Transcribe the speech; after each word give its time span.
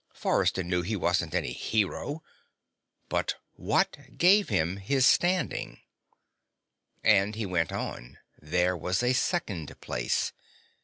Forrester 0.15 0.63
knew 0.63 0.81
he 0.81 0.95
wasn't 0.95 1.35
any 1.35 1.51
hero. 1.53 2.23
But 3.07 3.35
what 3.53 4.17
gave 4.17 4.49
him 4.49 4.77
his 4.77 5.05
standing? 5.05 5.79
And, 7.03 7.35
he 7.35 7.45
went 7.45 7.71
on, 7.71 8.17
there 8.41 8.75
was 8.75 9.03
a 9.03 9.13
second 9.13 9.79
place. 9.79 10.33